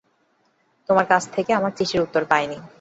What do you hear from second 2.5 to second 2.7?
শীঘ্র পাব আশা করছি।